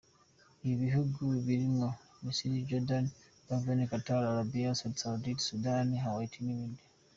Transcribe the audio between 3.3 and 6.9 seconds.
Bahrain, Qatar, Arabia Saudite, Sudani, Kuwait n’ibindi.